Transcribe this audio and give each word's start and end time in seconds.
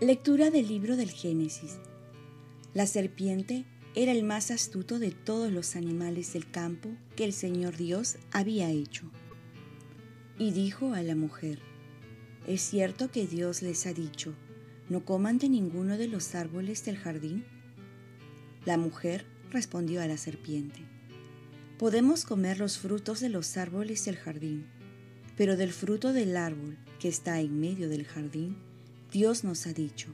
Lectura 0.00 0.50
del 0.50 0.66
libro 0.66 0.96
del 0.96 1.10
Génesis. 1.10 1.76
La 2.72 2.86
serpiente 2.86 3.66
era 3.94 4.12
el 4.12 4.24
más 4.24 4.50
astuto 4.50 4.98
de 4.98 5.10
todos 5.10 5.52
los 5.52 5.76
animales 5.76 6.32
del 6.32 6.50
campo 6.50 6.88
que 7.16 7.24
el 7.26 7.34
Señor 7.34 7.76
Dios 7.76 8.16
había 8.32 8.70
hecho. 8.70 9.10
Y 10.38 10.52
dijo 10.52 10.94
a 10.94 11.02
la 11.02 11.14
mujer, 11.14 11.58
¿es 12.46 12.62
cierto 12.62 13.10
que 13.10 13.26
Dios 13.26 13.60
les 13.60 13.86
ha 13.86 13.92
dicho, 13.92 14.32
no 14.88 15.04
coman 15.04 15.36
de 15.36 15.50
ninguno 15.50 15.98
de 15.98 16.08
los 16.08 16.34
árboles 16.34 16.82
del 16.86 16.96
jardín? 16.96 17.44
La 18.64 18.78
mujer 18.78 19.26
respondió 19.50 20.00
a 20.00 20.06
la 20.06 20.16
serpiente, 20.16 20.80
podemos 21.78 22.24
comer 22.24 22.58
los 22.58 22.78
frutos 22.78 23.20
de 23.20 23.28
los 23.28 23.58
árboles 23.58 24.06
del 24.06 24.16
jardín, 24.16 24.64
pero 25.36 25.58
del 25.58 25.72
fruto 25.74 26.14
del 26.14 26.38
árbol 26.38 26.78
que 26.98 27.08
está 27.08 27.38
en 27.40 27.60
medio 27.60 27.90
del 27.90 28.06
jardín, 28.06 28.56
Dios 29.12 29.42
nos 29.42 29.66
ha 29.66 29.72
dicho, 29.72 30.12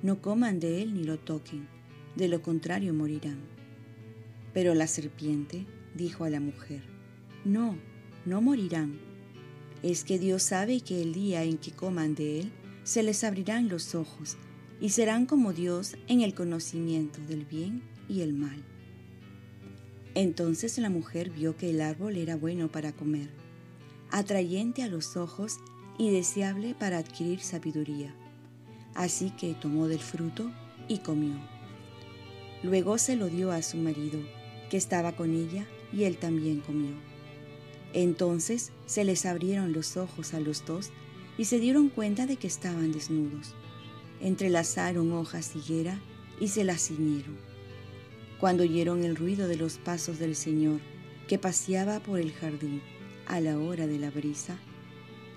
no 0.00 0.22
coman 0.22 0.60
de 0.60 0.80
él 0.80 0.94
ni 0.94 1.02
lo 1.02 1.18
toquen, 1.18 1.66
de 2.14 2.28
lo 2.28 2.40
contrario 2.40 2.94
morirán. 2.94 3.40
Pero 4.54 4.76
la 4.76 4.86
serpiente 4.86 5.66
dijo 5.96 6.22
a 6.22 6.30
la 6.30 6.38
mujer, 6.38 6.82
no, 7.44 7.76
no 8.24 8.40
morirán. 8.40 9.00
Es 9.82 10.04
que 10.04 10.20
Dios 10.20 10.44
sabe 10.44 10.82
que 10.82 11.02
el 11.02 11.14
día 11.14 11.42
en 11.42 11.58
que 11.58 11.72
coman 11.72 12.14
de 12.14 12.38
él, 12.38 12.52
se 12.84 13.02
les 13.02 13.24
abrirán 13.24 13.68
los 13.68 13.96
ojos 13.96 14.36
y 14.80 14.90
serán 14.90 15.26
como 15.26 15.52
Dios 15.52 15.96
en 16.06 16.20
el 16.20 16.32
conocimiento 16.32 17.18
del 17.26 17.44
bien 17.44 17.82
y 18.08 18.20
el 18.20 18.34
mal. 18.34 18.62
Entonces 20.14 20.78
la 20.78 20.90
mujer 20.90 21.30
vio 21.30 21.56
que 21.56 21.70
el 21.70 21.80
árbol 21.80 22.16
era 22.16 22.36
bueno 22.36 22.70
para 22.70 22.92
comer, 22.92 23.30
atrayente 24.12 24.84
a 24.84 24.88
los 24.88 25.16
ojos 25.16 25.58
y 25.98 26.10
deseable 26.10 26.76
para 26.78 26.98
adquirir 26.98 27.40
sabiduría 27.40 28.14
Así 28.98 29.30
que 29.30 29.54
tomó 29.54 29.86
del 29.86 30.00
fruto 30.00 30.50
y 30.88 30.98
comió. 30.98 31.36
Luego 32.64 32.98
se 32.98 33.14
lo 33.14 33.28
dio 33.28 33.52
a 33.52 33.62
su 33.62 33.76
marido, 33.76 34.18
que 34.70 34.76
estaba 34.76 35.12
con 35.12 35.36
ella, 35.36 35.68
y 35.92 36.02
él 36.02 36.16
también 36.16 36.58
comió. 36.58 36.90
Entonces 37.92 38.72
se 38.86 39.04
les 39.04 39.24
abrieron 39.24 39.72
los 39.72 39.96
ojos 39.96 40.34
a 40.34 40.40
los 40.40 40.66
dos 40.66 40.90
y 41.38 41.44
se 41.44 41.60
dieron 41.60 41.90
cuenta 41.90 42.26
de 42.26 42.38
que 42.38 42.48
estaban 42.48 42.90
desnudos. 42.90 43.54
Entrelazaron 44.20 45.12
hojas 45.12 45.54
higuera 45.54 46.00
y 46.40 46.48
se 46.48 46.64
las 46.64 46.88
ciñeron. 46.88 47.38
Cuando 48.40 48.64
oyeron 48.64 49.04
el 49.04 49.14
ruido 49.14 49.46
de 49.46 49.58
los 49.58 49.78
pasos 49.78 50.18
del 50.18 50.34
Señor, 50.34 50.80
que 51.28 51.38
paseaba 51.38 52.00
por 52.00 52.18
el 52.18 52.32
jardín 52.32 52.82
a 53.28 53.38
la 53.38 53.60
hora 53.60 53.86
de 53.86 54.00
la 54.00 54.10
brisa, 54.10 54.58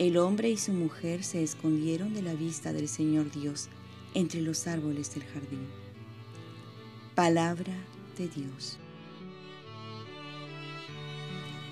el 0.01 0.17
hombre 0.17 0.49
y 0.49 0.57
su 0.57 0.73
mujer 0.73 1.23
se 1.23 1.43
escondieron 1.43 2.15
de 2.15 2.23
la 2.23 2.33
vista 2.33 2.73
del 2.73 2.87
Señor 2.87 3.29
Dios 3.29 3.69
entre 4.15 4.41
los 4.41 4.65
árboles 4.65 5.13
del 5.13 5.23
jardín. 5.25 5.67
Palabra 7.13 7.75
de 8.17 8.27
Dios. 8.27 8.79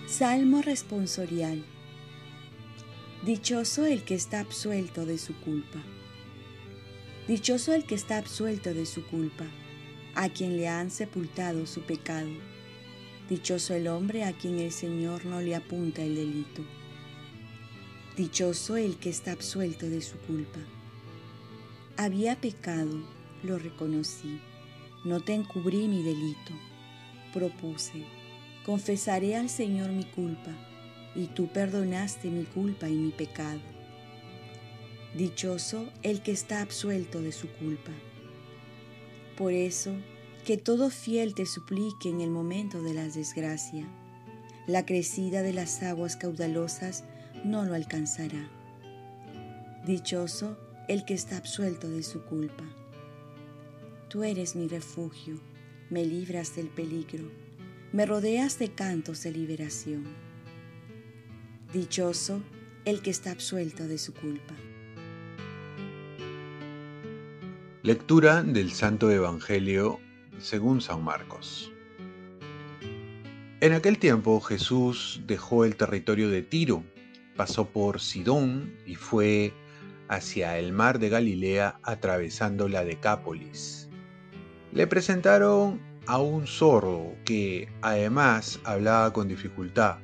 Salmo 0.06 0.62
responsorial. 0.62 1.66
Dichoso 3.26 3.88
el 3.88 4.04
que 4.04 4.14
está 4.14 4.42
absuelto 4.42 5.08
de 5.08 5.18
su 5.18 5.34
culpa. 5.42 5.80
Dichoso 7.28 7.74
el 7.74 7.84
que 7.86 7.96
está 7.96 8.20
absuelto 8.20 8.76
de 8.76 8.86
su 8.86 9.08
culpa, 9.08 9.46
a 10.14 10.30
quien 10.30 10.56
le 10.56 10.68
han 10.68 10.92
sepultado 10.92 11.66
su 11.66 11.82
pecado. 11.82 12.30
Dichoso 13.28 13.74
el 13.74 13.88
hombre 13.88 14.24
a 14.24 14.34
quien 14.34 14.60
el 14.60 14.72
Señor 14.72 15.26
no 15.26 15.42
le 15.42 15.56
apunta 15.56 16.04
el 16.04 16.14
delito. 16.14 16.62
Dichoso 18.20 18.76
el 18.76 18.98
que 18.98 19.10
está 19.10 19.32
absuelto 19.32 19.90
de 19.90 20.02
su 20.02 20.18
culpa. 20.18 20.60
Había 21.96 22.36
pecado, 22.36 23.02
lo 23.44 23.58
reconocí, 23.58 24.42
no 25.06 25.22
te 25.22 25.34
encubrí 25.34 25.88
mi 25.88 26.04
delito. 26.04 26.52
Propuse, 27.32 28.04
confesaré 28.66 29.38
al 29.38 29.48
Señor 29.50 29.92
mi 29.92 30.04
culpa, 30.04 30.52
y 31.16 31.28
tú 31.28 31.48
perdonaste 31.48 32.30
mi 32.30 32.44
culpa 32.44 32.90
y 32.90 32.96
mi 32.96 33.12
pecado. 33.12 33.62
Dichoso 35.16 35.90
el 36.04 36.22
que 36.22 36.34
está 36.34 36.62
absuelto 36.62 37.22
de 37.22 37.32
su 37.32 37.48
culpa. 37.48 37.94
Por 39.38 39.54
eso, 39.54 39.94
que 40.44 40.58
todo 40.58 40.90
fiel 40.90 41.36
te 41.36 41.46
suplique 41.46 42.10
en 42.10 42.20
el 42.20 42.32
momento 42.32 42.84
de 42.84 42.96
la 42.96 43.08
desgracia. 43.08 43.88
La 44.68 44.86
crecida 44.86 45.42
de 45.42 45.54
las 45.54 45.82
aguas 45.84 46.18
caudalosas 46.18 47.06
no 47.44 47.66
lo 47.66 47.74
alcanzará. 47.74 48.50
Dichoso 49.86 50.58
el 50.88 51.06
que 51.06 51.14
está 51.14 51.38
absuelto 51.38 51.90
de 51.90 52.04
su 52.04 52.24
culpa. 52.24 52.64
Tú 54.10 54.24
eres 54.24 54.56
mi 54.56 54.68
refugio, 54.68 55.40
me 55.90 56.06
libras 56.06 56.56
del 56.56 56.68
peligro, 56.68 57.30
me 57.94 58.06
rodeas 58.06 58.60
de 58.60 58.70
cantos 58.70 59.24
de 59.24 59.32
liberación. 59.32 60.04
Dichoso 61.74 62.42
el 62.86 63.02
que 63.02 63.12
está 63.12 63.32
absuelto 63.32 63.88
de 63.88 63.98
su 63.98 64.14
culpa. 64.14 64.56
Lectura 67.84 68.44
del 68.44 68.72
Santo 68.72 69.10
Evangelio 69.12 70.00
según 70.40 70.82
San 70.82 71.04
Marcos. 71.04 71.72
En 73.62 73.74
aquel 73.74 74.00
tiempo 74.00 74.40
Jesús 74.40 75.22
dejó 75.28 75.66
el 75.66 75.76
territorio 75.76 76.30
de 76.30 76.42
Tiro 76.42 76.84
pasó 77.40 77.70
por 77.70 78.02
Sidón 78.02 78.74
y 78.86 78.96
fue 78.96 79.54
hacia 80.10 80.60
el 80.60 80.74
mar 80.74 81.00
de 81.00 81.08
Galilea 81.08 81.80
atravesando 81.84 82.68
la 82.68 82.84
Decápolis. 82.84 83.88
Le 84.74 84.88
presentaron 84.88 85.80
a 86.06 86.18
un 86.18 86.48
zorro 86.48 87.16
que 87.24 87.70
además 87.82 88.60
hablaba 88.66 89.14
con 89.14 89.30
dificultad. 89.30 90.00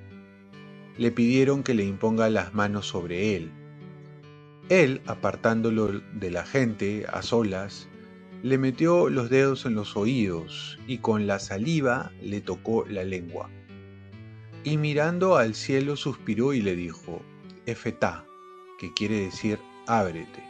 Le 0.97 1.11
pidieron 1.11 1.61
que 1.61 1.73
le 1.73 1.83
imponga 1.83 2.29
las 2.29 2.53
manos 2.53 2.87
sobre 2.87 3.35
él. 3.35 3.51
Él, 4.69 5.01
apartándolo 5.05 5.99
de 6.13 6.31
la 6.31 6.45
gente 6.45 7.05
a 7.11 7.21
solas, 7.21 7.89
le 8.43 8.57
metió 8.57 9.09
los 9.09 9.29
dedos 9.29 9.65
en 9.65 9.75
los 9.75 9.97
oídos 9.97 10.79
y 10.87 10.99
con 10.99 11.27
la 11.27 11.39
saliva 11.39 12.13
le 12.21 12.39
tocó 12.39 12.85
la 12.87 13.03
lengua 13.03 13.49
y 14.65 14.77
mirando 14.77 15.37
al 15.37 15.53
cielo 15.53 15.95
suspiró 15.95 16.51
y 16.51 16.61
le 16.61 16.75
dijo, 16.75 17.21
Efetá, 17.67 18.25
que 18.79 18.91
quiere 18.93 19.21
decir 19.21 19.59
ábrete. 19.85 20.43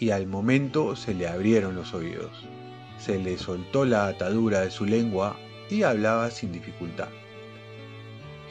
Y 0.00 0.10
al 0.10 0.26
momento 0.26 0.96
se 0.96 1.14
le 1.14 1.28
abrieron 1.28 1.76
los 1.76 1.94
oídos, 1.94 2.32
se 2.98 3.20
le 3.20 3.38
soltó 3.38 3.84
la 3.84 4.08
atadura 4.08 4.62
de 4.62 4.72
su 4.72 4.84
lengua 4.84 5.38
y 5.70 5.84
hablaba 5.84 6.32
sin 6.32 6.50
dificultad. 6.50 7.08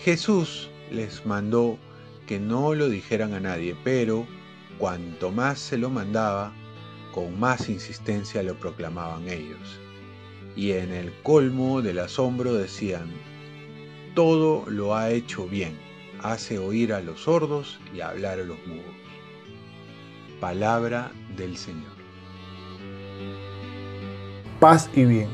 Jesús 0.01 0.69
les 0.89 1.25
mandó 1.25 1.77
que 2.25 2.39
no 2.39 2.73
lo 2.73 2.87
dijeran 2.87 3.33
a 3.33 3.41
nadie, 3.41 3.75
pero 3.83 4.25
cuanto 4.77 5.31
más 5.31 5.59
se 5.59 5.77
lo 5.77 5.89
mandaba, 5.89 6.53
con 7.13 7.37
más 7.37 7.67
insistencia 7.67 8.41
lo 8.41 8.55
proclamaban 8.55 9.27
ellos. 9.27 9.79
Y 10.55 10.71
en 10.71 10.93
el 10.93 11.11
colmo 11.23 11.81
del 11.81 11.99
asombro 11.99 12.53
decían, 12.53 13.11
todo 14.15 14.63
lo 14.67 14.95
ha 14.95 15.11
hecho 15.11 15.45
bien, 15.45 15.77
hace 16.23 16.57
oír 16.57 16.93
a 16.93 17.01
los 17.01 17.23
sordos 17.23 17.79
y 17.93 17.99
hablar 17.99 18.39
a 18.39 18.43
los 18.43 18.57
mudos. 18.65 18.83
Palabra 20.39 21.11
del 21.35 21.57
Señor. 21.57 21.91
Paz 24.61 24.89
y 24.95 25.03
bien. 25.03 25.27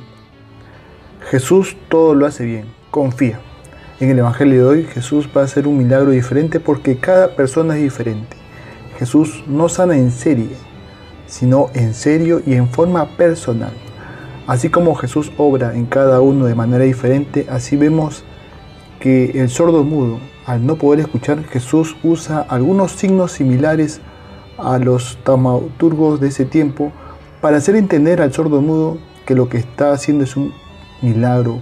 Jesús 1.30 1.78
todo 1.90 2.16
lo 2.16 2.26
hace 2.26 2.44
bien, 2.44 2.66
confía. 2.90 3.40
En 4.00 4.10
el 4.10 4.18
Evangelio 4.18 4.64
de 4.64 4.68
hoy 4.68 4.84
Jesús 4.86 5.30
va 5.36 5.42
a 5.42 5.46
hacer 5.46 5.68
un 5.68 5.78
milagro 5.78 6.10
diferente 6.10 6.60
porque 6.60 6.98
cada 6.98 7.36
persona 7.36 7.78
es 7.78 7.84
diferente. 7.84 8.36
Jesús 8.98 9.44
no 9.46 9.70
sana 9.70 9.96
en 9.96 10.10
serie, 10.10 10.56
sino 11.28 11.70
en 11.76 11.94
serio 11.94 12.42
y 12.44 12.56
en 12.56 12.68
forma 12.68 13.16
personal. 13.16 13.74
Así 14.48 14.70
como 14.70 14.96
Jesús 14.96 15.32
obra 15.38 15.76
en 15.76 15.86
cada 15.86 16.20
uno 16.20 16.46
de 16.46 16.56
manera 16.56 16.84
diferente, 16.84 17.46
así 17.48 17.78
vemos 17.78 18.26
que 19.02 19.42
el 19.42 19.50
sordo 19.50 19.84
mudo, 19.84 20.20
al 20.46 20.66
no 20.66 20.76
poder 20.76 21.00
escuchar, 21.00 21.44
Jesús 21.46 21.98
usa 22.04 22.46
algunos 22.48 22.92
signos 22.92 23.32
similares 23.32 24.00
a 24.60 24.78
los 24.78 25.18
taumaturgos 25.24 26.22
de 26.22 26.28
ese 26.28 26.46
tiempo 26.46 26.92
para 27.42 27.58
hacer 27.58 27.76
entender 27.76 28.22
al 28.22 28.32
sordo 28.32 28.62
mudo 28.62 29.00
que 29.26 29.34
lo 29.34 29.50
que 29.50 29.58
está 29.58 29.92
haciendo 29.92 30.24
es 30.24 30.38
un 30.38 30.54
milagro, 31.02 31.60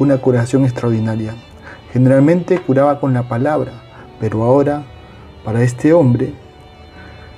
una 0.00 0.18
curación 0.18 0.64
extraordinaria. 0.64 1.36
Generalmente 1.92 2.58
curaba 2.58 2.98
con 2.98 3.12
la 3.12 3.28
palabra, 3.28 3.72
pero 4.18 4.42
ahora, 4.42 4.82
para 5.44 5.62
este 5.62 5.92
hombre, 5.92 6.34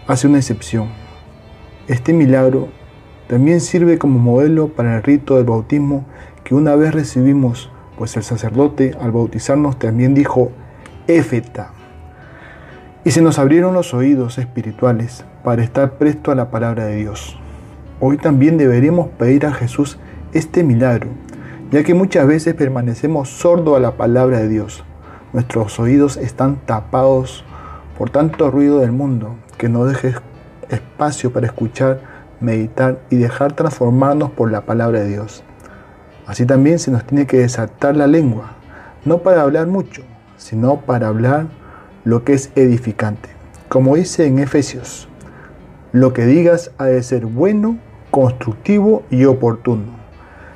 hace 0.07 0.27
una 0.27 0.39
excepción. 0.39 0.89
Este 1.87 2.15
milagro 2.15 2.69
también 3.29 3.61
sirve 3.61 3.99
como 3.99 4.19
modelo 4.19 4.69
para 4.69 4.97
el 4.97 5.03
rito 5.03 5.37
del 5.37 5.45
bautismo 5.45 6.07
que 6.45 6.55
una 6.55 6.77
vez 6.77 6.95
recibimos 6.95 7.71
pues 7.97 8.17
el 8.17 8.23
sacerdote 8.23 8.97
al 9.01 9.13
bautizarnos 9.13 9.79
también 9.79 10.15
dijo, 10.15 10.51
Éfeta. 11.07 11.71
Y 13.05 13.11
se 13.11 13.21
nos 13.21 13.39
abrieron 13.39 13.75
los 13.75 13.93
oídos 13.95 14.39
espirituales 14.39 15.25
para 15.43 15.63
estar 15.63 15.99
presto 15.99 16.31
a 16.33 16.35
la 16.35 16.51
palabra 16.51 16.87
de 16.87 16.97
Dios. 16.97 17.39
Hoy 18.01 18.17
también 18.17 18.57
deberemos 18.59 19.09
pedir 19.09 19.47
a 19.47 19.53
Jesús 19.53 19.99
este 20.33 20.65
milagro, 20.65 21.11
ya 21.71 21.85
que 21.85 21.95
muchas 21.95 22.27
veces 22.27 22.55
permanecemos 22.55 23.29
sordos 23.29 23.77
a 23.77 23.81
la 23.81 23.97
palabra 23.97 24.39
de 24.39 24.49
Dios. 24.49 24.85
Nuestros 25.33 25.79
oídos 25.79 26.17
están 26.17 26.57
tapados 26.65 27.45
por 27.99 28.11
tanto 28.11 28.51
ruido 28.51 28.81
del 28.81 28.93
mundo 28.93 29.37
que 29.59 29.69
no 29.69 29.85
deje 29.85 30.15
espacio 30.69 31.33
para 31.33 31.47
escuchar, 31.47 32.01
meditar 32.41 33.01
y 33.11 33.17
dejar 33.17 33.53
transformarnos 33.53 34.31
por 34.31 34.51
la 34.51 34.63
palabra 34.63 35.01
de 35.01 35.09
Dios. 35.09 35.45
Así 36.27 36.47
también 36.47 36.79
se 36.79 36.91
nos 36.91 37.05
tiene 37.05 37.27
que 37.27 37.39
desatar 37.39 37.97
la 37.97 38.07
lengua, 38.07 38.53
no 39.05 39.19
para 39.19 39.43
hablar 39.43 39.67
mucho, 39.67 40.03
sino 40.37 40.81
para 40.81 41.09
hablar 41.09 41.47
lo 42.05 42.25
que 42.25 42.33
es 42.33 42.51
edificante. 42.55 43.29
Como 43.69 43.97
dice 43.97 44.27
en 44.27 44.39
Efesios, 44.39 45.09
lo 45.93 46.13
que 46.13 46.25
digas 46.27 46.71
ha 46.79 46.87
de 46.87 47.03
ser 47.03 47.27
bueno, 47.27 47.79
constructivo 48.11 49.03
y 49.11 49.25
oportuno. 49.25 49.85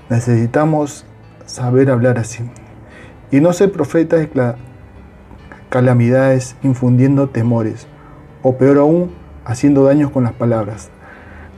Necesitamos 0.09 1.05
saber 1.45 1.91
hablar 1.91 2.19
así 2.19 2.49
y 3.31 3.41
no 3.41 3.53
ser 3.53 3.73
profetas 3.73 4.21
de 4.21 4.55
calamidades 5.69 6.57
infundiendo 6.63 7.29
temores 7.29 7.87
o 8.43 8.57
peor 8.57 8.79
aún 8.79 9.13
haciendo 9.45 9.85
daños 9.85 10.11
con 10.11 10.25
las 10.25 10.33
palabras. 10.33 10.91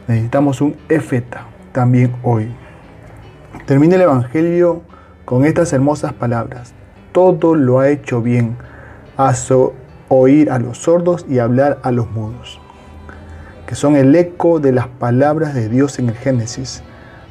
Necesitamos 0.09 0.61
un 0.61 0.77
efeta 0.89 1.47
también 1.73 2.15
hoy. 2.23 2.53
Termina 3.67 3.97
el 3.97 4.03
Evangelio 4.03 4.83
con 5.25 5.45
estas 5.45 5.73
hermosas 5.73 6.13
palabras. 6.13 6.75
Todo 7.13 7.55
lo 7.55 7.81
ha 7.81 7.89
hecho 7.89 8.23
bien. 8.23 8.57
Hace 9.17 9.55
oír 10.09 10.51
a 10.51 10.59
los 10.59 10.79
sordos 10.79 11.27
y 11.29 11.39
hablar 11.39 11.79
a 11.83 11.91
los 11.91 12.11
mudos 12.11 12.61
que 13.71 13.77
son 13.77 13.95
el 13.95 14.17
eco 14.17 14.59
de 14.59 14.73
las 14.73 14.89
palabras 14.89 15.55
de 15.55 15.69
Dios 15.69 16.01
en 16.01 16.09
el 16.09 16.17
Génesis. 16.17 16.83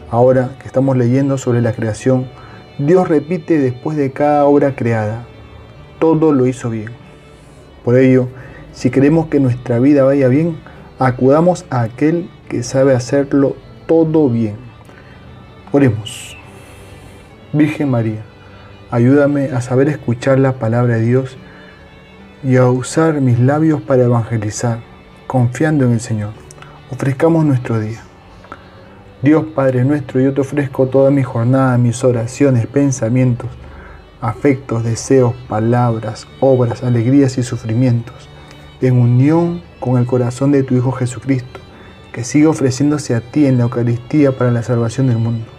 Ahora 0.10 0.52
que 0.62 0.68
estamos 0.68 0.96
leyendo 0.96 1.38
sobre 1.38 1.60
la 1.60 1.74
creación, 1.74 2.30
Dios 2.78 3.10
repite 3.10 3.60
después 3.60 3.98
de 3.98 4.14
cada 4.14 4.46
obra 4.46 4.74
creada, 4.74 5.26
todo 6.00 6.32
lo 6.32 6.48
hizo 6.48 6.70
bien. 6.70 6.92
Por 7.84 7.98
ello, 7.98 8.30
si 8.72 8.90
queremos 8.90 9.28
que 9.28 9.42
nuestra 9.42 9.80
vida 9.80 10.06
vaya 10.06 10.30
bien, 10.30 10.58
acudamos 10.98 11.66
a 11.70 11.82
aquel 11.82 12.30
que 12.48 12.64
sabe 12.64 12.96
hacerlo 12.96 13.58
todo 13.86 14.30
bien. 14.30 14.69
Oremos. 15.72 16.36
Virgen 17.54 17.92
María, 17.92 18.24
ayúdame 18.90 19.50
a 19.52 19.62
saber 19.62 19.90
escuchar 19.90 20.40
la 20.40 20.54
palabra 20.54 20.96
de 20.96 21.02
Dios 21.02 21.38
y 22.44 22.56
a 22.56 22.66
usar 22.66 23.22
mis 23.22 23.40
labios 23.40 23.80
para 23.82 24.04
evangelizar 24.04 24.80
confiando 25.30 25.86
en 25.86 25.92
el 25.92 26.00
Señor. 26.00 26.32
Ofrezcamos 26.90 27.46
nuestro 27.46 27.80
día. 27.80 28.02
Dios 29.22 29.46
Padre 29.54 29.86
nuestro, 29.86 30.20
yo 30.20 30.34
te 30.34 30.42
ofrezco 30.42 30.88
toda 30.88 31.12
mi 31.12 31.22
jornada, 31.22 31.78
mis 31.78 32.04
oraciones, 32.04 32.66
pensamientos, 32.66 33.52
afectos, 34.22 34.84
deseos, 34.84 35.36
palabras, 35.48 36.26
obras, 36.40 36.82
alegrías 36.82 37.38
y 37.38 37.44
sufrimientos, 37.44 38.28
en 38.82 39.00
unión 39.00 39.62
con 39.80 40.00
el 40.00 40.08
corazón 40.08 40.52
de 40.52 40.64
tu 40.64 40.74
Hijo 40.74 40.94
Jesucristo, 40.94 41.60
que 42.12 42.24
sigue 42.24 42.48
ofreciéndose 42.48 43.14
a 43.14 43.22
ti 43.22 43.46
en 43.46 43.60
la 43.60 43.66
Eucaristía 43.66 44.36
para 44.36 44.50
la 44.50 44.64
salvación 44.64 45.10
del 45.10 45.20
mundo. 45.20 45.59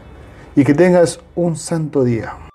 Y 0.55 0.63
que 0.63 0.73
tengas 0.73 1.19
un 1.35 1.55
santo 1.55 2.03
día. 2.03 2.50